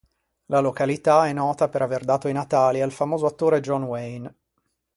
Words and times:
La 0.47 0.61
località 0.61 1.27
è 1.27 1.31
nota 1.33 1.69
per 1.69 1.83
aver 1.83 2.03
dato 2.05 2.27
i 2.27 2.33
natali 2.33 2.81
al 2.81 2.91
famoso 2.91 3.27
attore 3.27 3.59
John 3.61 3.83
Wayne. 3.83 4.35